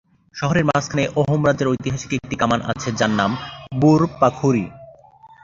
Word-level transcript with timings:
শহরের 0.35 0.65
মাঝখানে 0.65 1.03
অহোম 1.21 1.41
রাজ্যের 1.45 1.71
ঐতিহাসিক 1.71 2.11
একটি 2.19 2.35
কামান 2.41 2.59
আছে, 2.71 2.89
যার 2.99 3.11
নাম 3.19 3.31
বোর 3.79 4.01
পাখুরি। 4.19 4.65